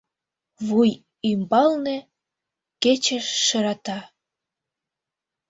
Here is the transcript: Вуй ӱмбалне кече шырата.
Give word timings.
Вуй 0.65 0.91
ӱмбалне 1.29 1.97
кече 2.83 3.19
шырата. 3.45 3.99